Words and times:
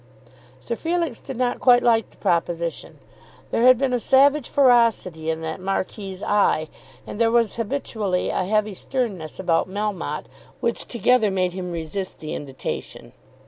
Sir 0.59 0.75
Felix 0.75 1.19
did 1.19 1.37
not 1.37 1.59
quite 1.59 1.83
like 1.83 2.09
the 2.09 2.17
proposition. 2.17 2.97
There 3.51 3.61
had 3.67 3.77
been 3.77 3.93
a 3.93 3.99
savage 3.99 4.49
ferocity 4.49 5.29
in 5.29 5.41
that 5.41 5.59
Marquis's 5.59 6.23
eye, 6.23 6.69
and 7.05 7.21
there 7.21 7.29
was 7.29 7.57
habitually 7.57 8.29
a 8.31 8.43
heavy 8.45 8.73
sternness 8.73 9.39
about 9.39 9.69
Melmotte, 9.69 10.25
which 10.59 10.87
together 10.87 11.29
made 11.29 11.53
him 11.53 11.71
resist 11.71 12.17
the 12.17 12.33
invitation. 12.33 13.11